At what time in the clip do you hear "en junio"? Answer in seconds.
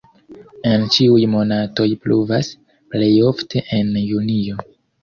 3.81-4.63